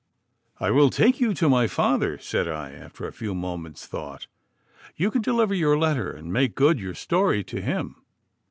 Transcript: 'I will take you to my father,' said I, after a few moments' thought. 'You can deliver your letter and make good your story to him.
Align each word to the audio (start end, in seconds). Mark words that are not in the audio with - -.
'I 0.59 0.71
will 0.71 0.89
take 0.89 1.19
you 1.19 1.35
to 1.35 1.47
my 1.47 1.67
father,' 1.67 2.17
said 2.17 2.47
I, 2.47 2.71
after 2.71 3.05
a 3.05 3.13
few 3.13 3.35
moments' 3.35 3.85
thought. 3.85 4.25
'You 4.95 5.11
can 5.11 5.21
deliver 5.21 5.53
your 5.53 5.77
letter 5.77 6.11
and 6.11 6.33
make 6.33 6.55
good 6.55 6.79
your 6.79 6.95
story 6.95 7.43
to 7.43 7.61
him. 7.61 8.01